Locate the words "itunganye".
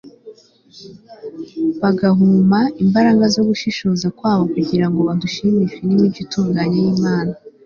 6.25-6.77